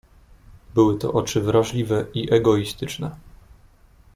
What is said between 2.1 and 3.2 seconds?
i egoistyczne."